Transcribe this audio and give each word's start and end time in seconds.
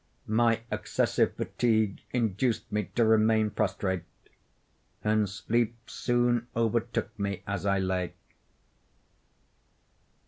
My 0.25 0.61
excessive 0.71 1.35
fatigue 1.35 2.01
induced 2.09 2.71
me 2.71 2.85
to 2.95 3.05
remain 3.05 3.51
prostrate; 3.51 4.01
and 5.03 5.29
sleep 5.29 5.75
soon 5.85 6.47
overtook 6.55 7.19
me 7.19 7.43
as 7.45 7.67
I 7.67 7.77
lay. 7.77 8.13